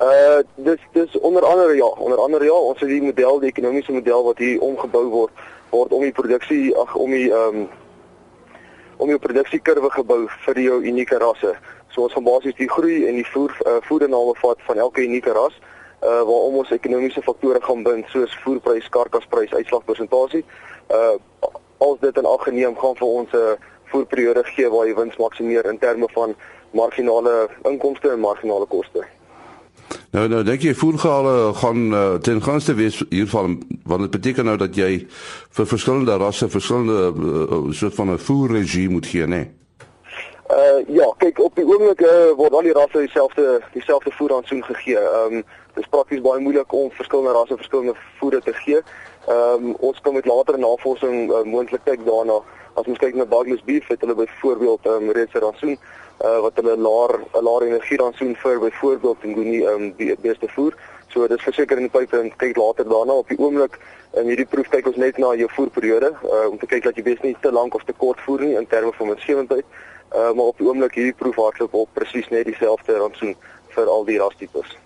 Uh 0.01 0.39
dis 0.55 0.79
dis 0.91 1.19
onder 1.19 1.45
andere 1.45 1.75
ja, 1.75 1.85
onder 1.85 2.17
andere 2.17 2.45
ja, 2.45 2.51
ons 2.51 2.79
het 2.79 2.89
die 2.89 3.01
model, 3.01 3.39
die 3.39 3.49
ekonomiese 3.49 3.91
model 3.91 4.23
wat 4.23 4.37
hier 4.37 4.61
omgebou 4.61 5.05
word 5.09 5.31
word 5.69 5.91
om 5.91 6.01
die 6.01 6.15
produksie 6.15 6.75
ag 6.77 6.95
om 6.95 7.11
die 7.11 7.27
ehm 7.31 7.57
um, 7.57 7.67
om 8.97 9.07
die 9.07 9.19
produksiekurwe 9.19 9.89
gebou 9.91 10.27
vir 10.45 10.59
jou 10.59 10.81
unieke 10.83 11.17
rasse. 11.17 11.51
So 11.89 12.01
ons 12.01 12.13
gaan 12.13 12.23
basies 12.23 12.55
die 12.55 12.69
groei 12.69 13.07
en 13.07 13.15
die 13.15 13.27
voer 13.31 13.51
uh, 13.65 13.77
voedername 13.87 14.35
vat 14.39 14.63
van 14.67 14.77
elke 14.77 15.03
unieke 15.03 15.35
ras 15.35 15.55
uh 16.03 16.23
waarom 16.29 16.61
ons 16.63 16.71
ekonomiese 16.71 17.21
faktore 17.21 17.59
gaan 17.61 17.83
bind 17.83 18.07
soos 18.07 18.35
voerprys, 18.43 18.87
karkasprys, 18.89 19.53
uitslagpersentasie. 19.53 20.45
Uh 20.87 21.15
als 21.79 21.99
dit 21.99 22.17
in 22.17 22.25
ag 22.25 22.43
geneem 22.43 22.75
gaan 22.75 22.95
vir 22.95 23.07
ons 23.07 23.31
'n 23.31 23.37
uh, 23.37 23.55
voerperiode 23.91 24.43
gee 24.53 24.69
waar 24.69 24.87
jy 24.87 24.95
wins 24.95 25.17
maksimeer 25.17 25.69
in 25.69 25.79
terme 25.79 26.07
van 26.13 26.35
marginale 26.71 27.49
inkomste 27.63 28.09
en 28.09 28.19
marginale 28.19 28.65
koste. 28.65 29.05
Nou 30.11 30.27
nou 30.29 30.43
dink 30.43 30.61
jy 30.61 30.73
voergehale 30.77 31.53
gaan 31.53 31.93
uh, 31.93 32.13
ten 32.25 32.41
gunste 32.41 32.73
wees 32.73 33.03
hiervan 33.09 33.59
want 33.85 34.01
dit 34.05 34.11
beteken 34.11 34.45
nou 34.45 34.57
dat 34.57 34.75
jy 34.75 35.07
vir 35.57 35.69
verskillende 35.69 36.17
rasse 36.17 36.49
verskillende 36.49 37.13
uh, 37.13 37.71
soort 37.71 37.95
van 37.95 38.13
'n 38.13 38.17
voerregime 38.17 38.93
moet 38.93 39.05
gee, 39.05 39.25
né? 39.27 39.27
Nee? 39.27 39.47
Uh 40.49 40.81
ja, 40.87 41.05
kyk 41.17 41.39
op 41.39 41.55
die 41.55 41.65
oomblik 41.65 42.01
uh, 42.01 42.31
word 42.37 42.53
al 42.57 42.65
die 42.65 42.73
rasse 42.73 43.03
dieselfde 43.03 43.59
dieselfde 43.73 44.11
voerantsoen 44.11 44.63
gegee. 44.65 44.97
Ehm 44.97 45.33
um, 45.33 45.43
dit 45.73 45.83
is 45.83 45.89
prakties 45.89 46.21
baie 46.21 46.41
moeilik 46.41 46.73
om 46.73 46.89
verskillende 46.91 47.35
rasse 47.37 47.55
verskillende 47.55 47.93
voere 48.17 48.41
te 48.41 48.53
gee. 48.53 48.81
Ehm 49.27 49.67
um, 49.67 49.75
ons 49.89 49.99
kan 50.01 50.13
met 50.13 50.25
latere 50.25 50.57
navorsing 50.57 51.29
uh, 51.29 51.43
moontlik 51.45 51.85
kyk 51.85 52.01
daarna. 52.05 52.39
As 52.79 52.87
ons 52.87 52.99
kyk 53.01 53.15
na 53.15 53.25
Douglas 53.27 53.63
beef, 53.67 53.87
het 53.91 54.01
hulle 54.05 54.15
byvoorbeeld 54.15 54.85
ehm 54.85 55.09
um, 55.09 55.11
reeds 55.11 55.33
'n 55.33 55.43
rantsoen 55.43 55.77
uh 56.27 56.39
wat 56.45 56.55
hulle 56.55 56.75
laer 56.77 57.11
'n 57.19 57.43
laer 57.47 57.63
energie 57.67 57.97
rantsoen 57.97 58.35
vir 58.35 58.59
byvoorbeeld 58.59 59.17
en 59.23 59.33
goeie 59.33 59.61
ehm 59.65 59.81
um, 59.81 59.93
die 59.97 60.15
beste 60.21 60.47
voer. 60.55 60.73
So 61.11 61.27
dis 61.27 61.43
verseker 61.43 61.77
in 61.77 61.87
die 61.87 61.97
pype 61.97 62.19
en 62.19 62.35
kyk 62.35 62.57
later 62.57 62.85
daarna 62.85 63.13
op 63.13 63.27
die 63.27 63.39
oomblik 63.39 63.79
in 64.19 64.25
hierdie 64.31 64.45
proef 64.45 64.69
kyk 64.69 64.87
ons 64.87 64.95
net 64.95 65.17
na 65.17 65.33
jou 65.35 65.49
voerperiode 65.55 66.11
uh, 66.23 66.49
om 66.49 66.57
te 66.57 66.65
kyk 66.65 66.83
dat 66.83 66.95
jy 66.95 67.03
bes 67.03 67.21
nie 67.21 67.35
te 67.41 67.51
lank 67.51 67.75
of 67.75 67.83
te 67.83 67.93
kort 67.97 68.19
voer 68.25 68.41
nie 68.41 68.55
in 68.57 68.67
terme 68.67 68.91
van 68.97 69.07
winsgewendheid. 69.07 69.65
Uh, 70.09 70.31
maar 70.33 70.51
op 70.53 70.57
die 70.57 70.67
oomblik 70.67 70.95
hierdie 70.97 71.13
proef 71.13 71.35
hardloop 71.35 71.73
op 71.73 71.89
presies 71.93 72.29
net 72.29 72.45
dieselfde 72.45 72.97
rantsoen 72.97 73.35
vir 73.75 73.85
al 73.95 74.05
die 74.05 74.17
rastipes. 74.17 74.77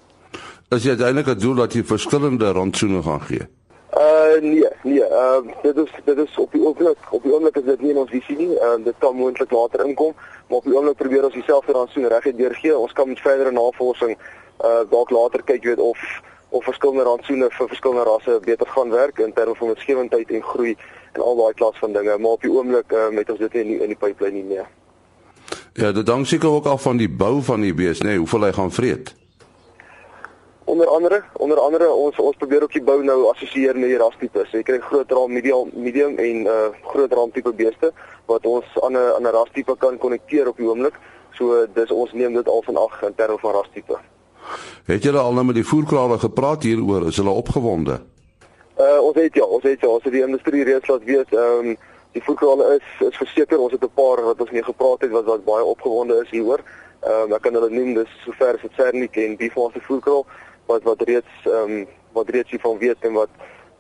Is 0.76 0.84
dit 0.84 1.02
eintlik 1.02 1.28
'n 1.28 1.40
doel 1.40 1.56
dat 1.56 1.74
jy 1.74 1.84
verskillende 1.84 2.52
rantsoene 2.52 3.04
gaan 3.04 3.22
gee? 3.22 3.48
Uh 3.94 4.42
nee, 4.42 4.68
nee. 4.84 5.04
Ehm 5.04 5.48
uh, 5.48 5.62
dit 5.62 5.78
is 5.78 5.92
dit 6.04 6.18
is 6.18 6.38
op 6.38 6.52
die 6.52 6.66
oomblik 6.66 6.98
op 7.10 7.24
die 7.24 7.34
oomblik 7.34 7.56
is 7.56 7.64
dit 7.64 7.82
nie 7.82 7.90
in 7.90 7.98
ons 7.98 8.10
visie 8.10 8.38
nie. 8.38 8.58
Ehm 8.58 8.80
uh, 8.80 8.86
dit 8.86 8.96
kan 8.98 9.16
moontlik 9.16 9.52
later 9.52 9.86
inkom, 9.86 10.16
maar 10.48 10.58
op 10.58 10.64
die 10.64 10.76
oomblik 10.76 10.98
probeer 10.98 11.24
ons 11.24 11.34
dieselfde 11.34 11.72
rantsoen 11.72 12.08
regtig 12.08 12.36
deurgee. 12.36 12.78
Ons 12.78 12.94
kan 12.94 13.08
met 13.08 13.22
verdere 13.22 13.52
navorsing 13.52 14.18
uh 14.64 14.82
dalk 14.90 15.10
later 15.10 15.44
kyk 15.44 15.64
weet 15.64 15.80
of 15.80 16.22
of 16.50 16.64
verskillende 16.64 17.04
rantsoene 17.04 17.50
vir 17.50 17.68
verskillende 17.68 18.04
rasse 18.04 18.40
beter 18.46 18.68
gaan 18.68 18.90
werk 18.90 19.20
in 19.20 19.34
terme 19.34 19.56
van 19.56 19.68
winsgewendheid 19.68 20.30
en 20.30 20.44
groei 20.44 20.76
en 21.14 21.22
al 21.22 21.36
daai 21.36 21.54
klas 21.54 21.78
van 21.80 21.94
dinge, 21.94 22.18
maar 22.18 22.38
op 22.38 22.42
die 22.42 22.52
oomblik 22.52 22.92
uh, 22.92 23.10
met 23.10 23.30
ons 23.30 23.40
dit 23.40 23.54
nie 23.54 23.62
in 23.62 23.68
die, 23.68 23.80
in 23.82 23.94
die 23.94 23.98
pipeline 23.98 24.42
nie. 24.42 24.44
Nee. 24.44 24.66
Ja, 25.74 25.92
dit 25.92 26.08
hang 26.08 26.28
seker 26.28 26.50
ook 26.50 26.66
af 26.66 26.82
van 26.82 26.98
die 26.98 27.10
bou 27.10 27.42
van 27.42 27.62
die 27.62 27.74
bees, 27.74 28.02
nê, 28.02 28.14
nee, 28.14 28.22
hoeveel 28.22 28.48
hy 28.50 28.52
gaan 28.58 28.72
vreet. 28.72 29.14
Onder 30.65 30.88
andere, 30.88 31.24
onder 31.34 31.60
andere 31.60 31.91
ons 31.91 32.17
ons 32.17 32.36
probeer 32.38 32.63
ook 32.63 32.72
die 32.72 32.84
bou 32.84 33.03
nou 33.03 33.17
assosieer 33.32 33.75
met 33.75 33.89
die 33.91 33.98
rastipes. 33.98 34.50
So 34.50 34.58
jy 34.58 34.63
kry 34.63 34.79
groot 34.79 35.12
raam, 35.12 35.34
medium, 35.34 35.72
medium 35.75 36.15
en 36.17 36.48
uh 36.48 36.70
groot 36.88 37.12
raam 37.12 37.32
tipe 37.32 37.51
beeste 37.53 37.91
wat 38.32 38.46
ons 38.46 38.65
aan 38.82 38.93
'n 38.93 39.12
aan 39.15 39.27
'n 39.27 39.36
rastipe 39.36 39.75
kan 39.77 39.98
konnekteer 39.98 40.48
op 40.48 40.58
die 40.58 40.67
oomblik. 40.67 41.00
So 41.34 41.67
dis 41.74 41.91
ons 41.91 42.13
neem 42.13 42.34
dit 42.34 42.48
al 42.48 42.62
van 42.62 42.77
ag 42.77 43.01
in 43.01 43.15
terme 43.15 43.38
van 43.38 43.51
rastipe. 43.51 43.98
Het 44.86 45.03
julle 45.03 45.20
al 45.20 45.34
nou 45.34 45.46
met 45.46 45.55
die 45.55 45.67
voerkrale 45.67 46.20
gepraat 46.20 46.63
hieroor? 46.63 47.08
Is 47.08 47.17
hulle 47.17 47.29
opgewonde? 47.29 48.00
Uh 48.79 49.00
ons 49.01 49.15
het 49.15 49.34
ja, 49.34 49.43
ons 49.43 49.63
het 49.63 49.82
ja, 49.82 49.88
ons 49.88 50.03
het 50.03 50.13
die 50.13 50.25
industrie 50.25 50.63
reeds 50.63 50.88
laat 50.88 51.03
weet, 51.03 51.34
ehm 51.34 51.67
um, 51.67 51.77
die 52.12 52.24
voerkrale 52.24 52.79
is 52.79 53.08
is 53.08 53.17
verseker, 53.17 53.60
ons 53.60 53.72
het 53.72 53.84
'n 53.84 53.93
paar 53.93 54.24
wat 54.24 54.39
ons 54.39 54.51
mee 54.51 54.63
gepraat 54.63 55.01
het 55.01 55.12
wat 55.12 55.25
wat 55.25 55.46
baie 55.46 55.63
opgewonde 55.63 56.22
is 56.24 56.29
hieroor. 56.29 56.60
Ehm 57.01 57.22
um, 57.22 57.34
ek 57.34 57.41
kan 57.41 57.53
hulle 57.53 57.70
noem, 57.70 57.93
dis 57.93 58.10
sover 58.25 58.53
as 58.53 58.62
dit 58.62 58.72
Cernik 58.75 59.15
en 59.15 59.36
Bifase 59.36 59.82
voerkraal 59.82 60.25
wat 60.65 60.84
wat 60.84 61.01
reeds 61.01 61.34
ehm 61.43 61.72
um, 61.72 61.86
wat 62.13 62.29
reeds 62.29 62.50
hiervan 62.50 62.77
weet 62.77 62.98
en 63.00 63.13
wat 63.13 63.29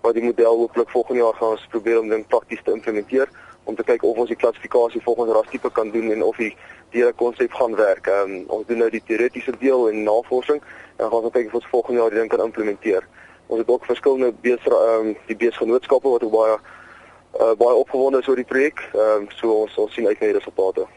wat 0.01 0.13
die 0.13 0.23
model 0.23 0.57
hopelik 0.57 0.89
volgende 0.89 1.21
jaar 1.21 1.33
gaan 1.33 1.55
ons 1.55 1.67
probeer 1.69 1.99
om 1.99 2.09
dit 2.09 2.27
prakties 2.27 2.61
te 2.63 2.71
implementeer 2.71 3.29
om 3.63 3.75
te 3.75 3.83
kyk 3.83 4.03
of 4.03 4.17
ons 4.17 4.31
die 4.31 4.39
klassifikasie 4.39 5.01
volgens 5.03 5.31
rastipe 5.31 5.71
kan 5.71 5.91
doen 5.91 6.11
en 6.11 6.23
of 6.23 6.37
die 6.37 6.51
hele 6.93 7.13
konsep 7.13 7.53
gaan 7.53 7.75
werk. 7.75 8.07
Ehm 8.07 8.31
um, 8.31 8.43
ons 8.47 8.67
doen 8.67 8.77
nou 8.83 8.89
die 8.89 9.03
teoretiese 9.05 9.53
deel 9.59 9.89
en 9.89 10.03
navorsing 10.03 10.61
en 10.97 11.09
gaan 11.09 11.29
ons 11.29 11.33
kyk 11.33 11.47
of 11.47 11.59
ons 11.61 11.71
volgende 11.71 12.01
jaar 12.01 12.17
ding 12.19 12.29
kan 12.29 12.45
implementeer. 12.45 13.07
Ons 13.47 13.59
het 13.59 13.69
ook 13.69 13.85
verskillende 13.85 14.33
bees 14.41 14.67
ehm 14.67 15.07
um, 15.07 15.15
die 15.29 15.39
beesgenootskappe 15.45 16.09
wat 16.09 16.23
ook 16.23 16.35
baie 16.35 16.57
uh, 16.57 17.53
baie 17.57 17.75
opgewonde 17.75 18.19
is 18.19 18.27
oor 18.27 18.41
die 18.41 18.51
projek. 18.51 18.83
Ehm 18.93 19.23
um, 19.23 19.29
so 19.39 19.63
ons 19.63 19.77
ons 19.77 19.93
sien 19.93 20.07
uit 20.07 20.19
na 20.19 20.31
die 20.31 20.37
resultate. 20.39 20.87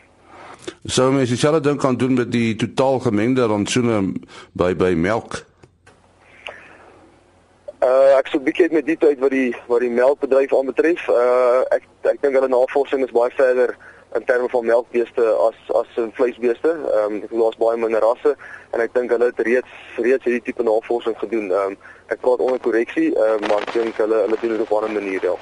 So 0.85 1.11
mens 1.13 1.31
dieselfde 1.31 1.61
ding 1.61 1.79
kan 1.79 1.97
doen 1.97 2.15
met 2.15 2.33
die 2.33 2.57
totaal 2.57 2.99
gemengde 3.07 3.47
rantsoene 3.47 4.01
by 4.53 4.75
by 4.75 4.95
melk. 4.95 5.45
Uh 7.85 8.17
ek 8.17 8.31
sou 8.33 8.41
bietjie 8.41 8.71
met 8.73 8.87
die 8.87 8.97
tyd 8.97 9.19
wat 9.21 9.35
die 9.35 9.51
wat 9.69 9.83
die 9.85 9.93
melkbedryf 9.93 10.55
aanbetref. 10.57 11.09
Uh 11.13 11.61
ek 11.77 11.85
ek 12.09 12.23
dink 12.23 12.39
hulle 12.39 12.49
navorsing 12.49 13.05
is 13.05 13.13
baie 13.13 13.33
verder 13.37 13.77
in 14.17 14.25
terme 14.25 14.49
van 14.49 14.65
melkbeeste 14.65 15.25
as 15.49 15.59
as 15.77 15.99
in 16.01 16.09
vleisbeeste. 16.17 16.73
Ehm 16.73 17.19
um, 17.19 17.19
ek 17.27 17.35
los 17.37 17.59
baie 17.61 17.77
minder 17.77 18.01
rasse 18.01 18.33
en 18.73 18.81
ek 18.81 18.95
dink 18.97 19.13
hulle 19.13 19.29
het 19.29 19.43
reeds 19.49 19.77
reeds 20.01 20.25
hierdie 20.25 20.47
tipe 20.49 20.65
navorsing 20.65 21.19
gedoen. 21.21 21.53
Ehm 21.53 21.75
um, 21.75 21.77
ek 22.09 22.25
praat 22.25 22.41
onder 22.41 22.63
korreksie, 22.65 23.11
uh, 23.13 23.37
maar 23.45 23.67
ek 23.67 23.75
dink 23.77 24.01
hulle 24.01 24.23
hulle 24.25 24.41
doen 24.41 24.57
dit 24.57 24.65
op 24.65 24.75
'n 24.81 24.97
manier 24.97 25.29
ja. 25.29 25.37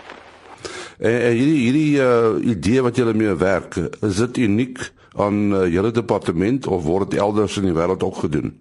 En, 0.99 1.17
en 1.21 1.35
hierdie 1.39 1.61
hierdie 1.61 1.95
uh 2.03 2.51
idee 2.57 2.83
wat 2.83 2.97
julle 2.97 3.15
mee 3.15 3.35
werk, 3.35 3.79
is 4.03 4.17
dit 4.17 4.37
uniek 4.37 4.79
aan 5.15 5.55
uh, 5.55 5.67
julle 5.71 5.91
departement 5.91 6.67
of 6.67 6.83
word 6.83 7.11
dit 7.11 7.21
elders 7.21 7.57
in 7.57 7.71
die 7.71 7.79
wêreld 7.79 8.03
ook 8.03 8.27
gedoen? 8.27 8.59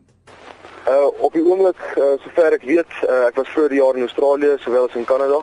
Uh 0.88 1.08
op 1.24 1.34
die 1.34 1.46
oomblik 1.46 1.80
uh, 1.96 2.04
sover 2.20 2.52
ek 2.58 2.64
weet, 2.68 2.96
uh, 3.08 3.30
ek 3.30 3.38
was 3.40 3.52
die 3.72 3.80
jaar 3.80 3.96
in 3.96 4.04
Australië 4.04 4.58
sowel 4.60 4.90
as 4.90 4.96
in 5.00 5.06
Kanada. 5.08 5.38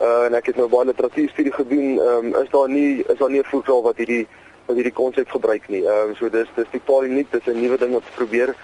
Uh 0.00 0.26
en 0.26 0.34
ek 0.36 0.50
het 0.50 0.58
nou 0.60 0.66
baie 0.68 0.84
literatuurstudie 0.90 1.52
gedoen. 1.52 1.94
Ehm 1.96 2.26
um, 2.28 2.42
is 2.42 2.50
daar 2.52 2.68
nie 2.68 3.00
is 3.00 3.16
daar 3.18 3.30
nie 3.30 3.40
'n 3.40 3.48
voerkraal 3.48 3.82
wat 3.82 3.96
hierdie 3.96 4.26
wat 4.66 4.76
hierdie 4.76 4.92
konsep 4.92 5.30
gebruik 5.30 5.68
nie. 5.68 5.80
Ehm 5.86 6.10
um, 6.10 6.14
so 6.14 6.28
dis 6.28 6.48
dis 6.56 6.68
totaal 6.72 7.04
uniek, 7.04 7.30
dis 7.32 7.46
'n 7.46 7.60
nuwe 7.60 7.78
ding 7.78 7.92
wat 7.92 8.14
probeer. 8.14 8.54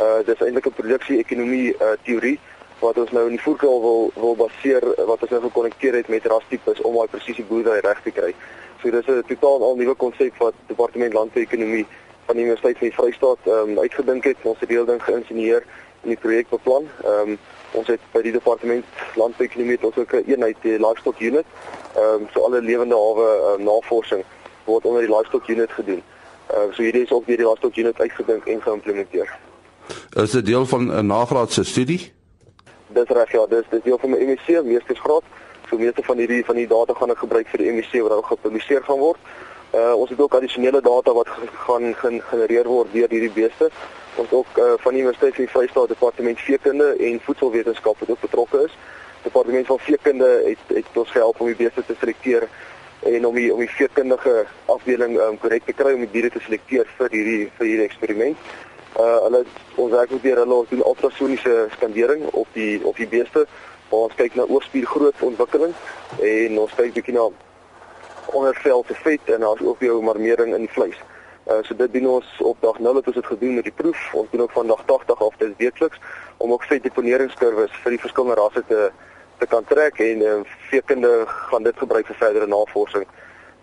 Uh 0.00 0.20
dis 0.26 0.40
eintlik 0.40 0.66
'n 0.66 0.80
produksie 0.80 1.18
ekonomie 1.18 1.72
uh 1.80 1.96
teorie 2.04 2.38
wat 2.80 2.98
ons 2.98 3.10
nou 3.10 3.24
in 3.24 3.36
die 3.36 3.46
voerkraal 3.46 3.80
wil 3.80 4.10
wil 4.14 4.36
baseer 4.36 4.84
wat 5.06 5.22
ons 5.22 5.30
nou 5.30 5.40
gekonnekteer 5.40 5.94
het 5.94 6.08
met 6.08 6.26
rastipes 6.26 6.80
om 6.80 6.94
daai 6.94 7.08
presisie 7.08 7.44
boerdery 7.44 7.80
reg 7.80 8.02
te 8.02 8.10
kry. 8.10 8.34
So 8.82 8.90
dis 8.90 9.08
'n 9.08 9.24
totaal 9.26 9.62
al 9.62 9.76
nuwe 9.76 9.94
konsep 9.94 10.36
wat 10.36 10.54
departement 10.66 11.12
landbouekonomie 11.12 11.86
van 12.28 12.36
die 12.36 12.44
Universiteit 12.44 12.78
van 12.78 12.88
die 12.88 12.96
Vrystaat 12.96 13.38
ehm 13.44 13.70
um, 13.70 13.78
uitgedink 13.78 14.24
het. 14.24 14.36
Ons 14.42 14.60
het 14.60 14.68
die 14.68 14.76
hele 14.76 14.90
ding 14.90 15.02
geïnisieer 15.02 15.64
in 16.04 16.12
die 16.12 16.20
projekbeplan. 16.24 16.88
Ehm 17.04 17.30
um, 17.32 17.38
ons 17.78 17.88
het 17.88 18.04
by 18.12 18.22
die 18.24 18.32
departement 18.32 18.84
landbouekonomie 19.20 19.78
ons 19.88 19.96
ook 19.96 20.12
'n 20.12 20.28
eenheid 20.32 20.56
die 20.62 20.76
livestock 20.86 21.20
unit. 21.20 21.48
Ehm 21.96 22.04
um, 22.04 22.28
so 22.32 22.44
alle 22.44 22.60
lewende 22.60 22.94
hawe 22.94 23.28
um, 23.54 23.64
navorsing 23.64 24.24
word 24.64 24.84
onder 24.84 25.06
die 25.06 25.14
livestock 25.14 25.48
unit 25.48 25.72
gedoen. 25.72 26.02
Ehm 26.52 26.68
uh, 26.68 26.74
so 26.74 26.82
hierdie 26.82 27.02
is 27.02 27.10
ook 27.10 27.26
deur 27.26 27.36
die 27.36 27.48
livestock 27.48 27.76
unit 27.76 28.00
uitgedink 28.00 28.46
en 28.46 28.62
geïmplementeer. 28.62 29.36
Is 30.12 30.30
dit 30.30 30.46
deel 30.46 30.66
van 30.66 30.92
'n 30.92 31.06
nagraadse 31.06 31.64
studie? 31.64 32.12
Dis 32.86 33.08
reg 33.08 33.32
ja, 33.32 33.46
dis 33.46 33.64
dis 33.70 33.82
deel 33.82 33.98
van 33.98 34.10
my 34.10 34.18
MSc, 34.18 34.62
meestersgraad. 34.64 35.24
So 35.68 35.76
meeste 35.76 36.02
van 36.02 36.16
hierdie 36.16 36.44
van 36.44 36.56
die 36.56 36.66
data 36.66 36.94
gaan 36.94 37.10
ek 37.10 37.18
gebruik 37.18 37.48
vir 37.48 37.58
die 37.58 37.72
MSc 37.72 37.92
wat 37.92 38.10
nou 38.10 38.22
gepubliseer 38.22 38.82
gaan 38.82 38.98
word. 38.98 39.18
Uh 39.74 39.94
ons 39.94 40.10
het 40.10 40.20
ook 40.20 40.34
addisionele 40.34 40.80
data 40.80 41.12
wat 41.12 41.28
gaan 41.66 41.94
genereer 41.98 42.64
word 42.64 42.92
deur 42.92 43.10
hierdie 43.10 43.32
beeste. 43.32 43.70
Ons 44.14 44.30
ook 44.30 44.58
uh, 44.58 44.72
van 44.76 44.92
die 44.92 45.02
Universiteit 45.02 45.34
van 45.34 45.44
die 45.44 45.52
Vrystaat 45.52 45.88
Departement 45.88 46.40
Veekunde 46.40 46.96
en 46.96 47.20
Voedselwetenskap 47.20 47.98
wat 47.98 48.10
ook 48.10 48.20
betrokke 48.20 48.62
is. 48.64 48.78
Departement 49.22 49.66
van 49.66 49.78
Veekunde 49.78 50.30
het 50.44 50.76
het 50.76 50.86
ons 50.94 51.10
gehelp 51.10 51.40
om 51.40 51.46
die 51.46 51.56
beeste 51.56 51.84
te 51.84 51.94
selekteer 52.00 52.48
en 53.00 53.26
om 53.26 53.34
die 53.34 53.52
om 53.52 53.60
die 53.60 53.70
veekundige 53.70 54.46
afdeling 54.66 55.18
um, 55.20 55.38
korrek 55.38 55.64
te 55.64 55.72
kry 55.72 55.92
om 55.92 56.00
die 56.06 56.10
diere 56.12 56.30
te 56.30 56.40
selekteer 56.46 56.88
vir 56.96 57.12
hierdie 57.12 57.50
vir 57.58 57.66
hierdie 57.66 57.86
eksperiment. 57.86 58.46
Uh 58.98 59.18
hulle 59.26 59.42
ons 59.74 59.92
werk 59.92 60.12
ook 60.12 60.22
weer 60.22 60.40
hulle 60.40 60.62
doen 60.70 60.86
ultrasoniese 60.92 61.66
skandering 61.76 62.24
op 62.32 62.48
die 62.56 62.80
op 62.84 62.96
die 62.96 63.10
beeste 63.10 63.44
waar 63.90 64.08
ons 64.08 64.16
kyk 64.16 64.34
na 64.34 64.48
oorspiergrootte 64.48 65.28
ontwikkeling 65.28 65.76
en 66.32 66.58
ons 66.64 66.74
kyk 66.80 66.96
bietjie 66.96 67.14
na 67.14 67.28
ondervel 68.34 68.82
te 68.86 68.94
vet 68.94 69.20
en 69.24 69.40
daar's 69.40 69.60
ook 69.60 69.80
jou 69.80 70.02
marmering 70.02 70.54
in 70.54 70.66
die 70.66 70.72
vleis. 70.72 70.98
Uh 71.46 71.62
so 71.62 71.76
dit 71.76 71.92
doen 71.92 72.06
ons 72.06 72.26
op 72.42 72.56
dag 72.60 72.78
0 72.78 72.94
het 72.94 73.06
ons 73.06 73.16
dit 73.16 73.26
gedoen 73.26 73.54
met 73.54 73.64
die 73.64 73.72
proef. 73.72 74.14
Ons 74.14 74.30
doen 74.30 74.42
ook 74.42 74.50
van 74.50 74.66
dag 74.66 74.82
80 74.86 75.22
af 75.22 75.36
dit 75.36 75.56
weekliks 75.56 76.00
om 76.36 76.52
ook 76.52 76.64
vet 76.64 76.82
deponeringskurwes 76.82 77.72
vir 77.82 77.90
die 77.90 78.00
verskillende 78.00 78.40
rasse 78.40 78.64
te 78.66 78.90
te 79.38 79.46
kan 79.46 79.64
trek 79.64 79.98
en 79.98 80.22
uh, 80.26 80.38
veekunde 80.70 81.24
gaan 81.26 81.62
dit 81.62 81.78
gebruik 81.78 82.06
vir 82.06 82.16
verdere 82.16 82.46
navorsing. 82.46 83.06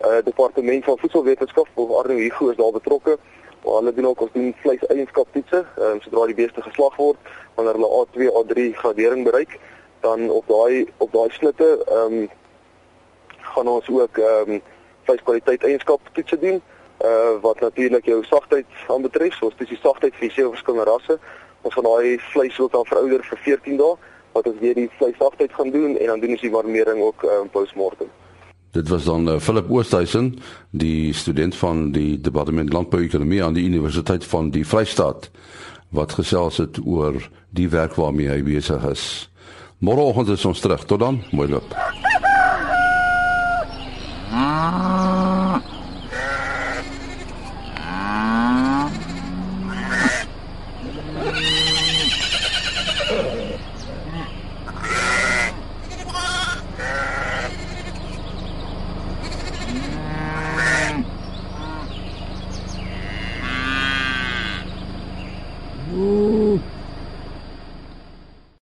Uh 0.02 0.22
departement 0.24 0.84
van 0.84 0.98
voedselwetenskap 0.98 1.68
of 1.74 1.92
Arno 1.92 2.16
Hugo 2.16 2.50
is 2.50 2.56
daar 2.56 2.72
betrokke. 2.72 3.18
Maar 3.66 3.74
hulle 3.74 3.94
doen 3.94 4.08
ook 4.08 4.22
ons 4.22 4.32
doen 4.32 4.56
vleis 4.62 4.86
eienskaptoetse. 4.86 5.66
Ehm 5.78 5.92
um, 5.92 6.02
sodra 6.02 6.26
die 6.26 6.38
beeste 6.38 6.62
geslag 6.62 6.96
word, 6.96 7.18
wanneer 7.56 7.78
hulle 7.78 7.94
A2, 8.00 8.28
A3 8.40 8.66
gradering 8.78 9.24
bereik, 9.26 9.60
dan 10.00 10.30
op 10.30 10.48
daai 10.48 10.86
op 10.98 11.12
daai 11.12 11.30
snitte 11.32 11.70
ehm 11.86 12.18
um, 12.18 12.30
gaan 13.54 13.68
ons 13.68 13.90
ook 13.90 14.18
ehm 14.18 14.52
um, 14.58 14.62
vleiskwaliteit 15.06 15.64
eienskaptoetse 15.64 16.40
doen. 16.40 16.62
Uh 17.04 17.36
wat 17.42 17.60
natuurlik 17.60 18.06
jou 18.06 18.24
sagtheid 18.24 18.66
aanbetref, 18.88 19.34
soos 19.34 19.56
dis 19.58 19.70
die 19.70 19.82
sagtheid 19.82 20.16
vir 20.20 20.32
sewe 20.32 20.54
verskillende 20.56 20.90
rasse. 20.90 21.20
Ons 21.62 21.74
gaan 21.74 21.84
daai 21.84 22.20
vleis 22.32 22.60
ook 22.60 22.72
dan 22.72 22.86
verouder 22.86 23.24
vir 23.24 23.42
14 23.48 23.78
dae 23.78 23.96
wat 24.36 24.48
ons 24.48 24.60
weer 24.60 24.75
die 24.75 24.90
vleissagtheid 24.98 25.54
gaan 25.54 25.72
doen 25.72 25.98
en 25.98 26.06
dan 26.12 26.20
doen 26.20 26.36
ons 26.36 26.42
die 26.44 26.52
marmering 26.52 27.02
ook 27.02 27.24
um, 27.24 27.50
postmortem. 27.50 28.10
Dit 28.75 28.90
was 28.92 29.06
dan 29.08 29.30
uh, 29.30 29.40
Philip 29.40 29.70
Oosthuizen, 29.72 30.34
die 30.70 31.14
student 31.14 31.56
van 31.56 31.92
die 31.96 32.22
departement 32.22 32.74
landbouekonomie 32.74 33.44
aan 33.44 33.56
die 33.56 33.64
Universiteit 33.64 34.25
van 34.28 34.52
die 34.52 34.66
Vrystaat 34.68 35.30
wat 35.96 36.18
gesels 36.20 36.58
het 36.58 36.82
oor 36.84 37.30
die 37.56 37.70
werk 37.72 37.96
waarmee 37.96 38.28
hy 38.28 38.42
besig 38.44 38.84
is. 38.92 39.06
Môreoggend 39.80 40.36
is 40.36 40.46
ons 40.46 40.60
terug. 40.60 40.84
Tot 40.86 41.00
dan. 41.00 41.24
Mooi 41.32 41.50
loop. 41.50 41.95
Ah. 44.68 45.05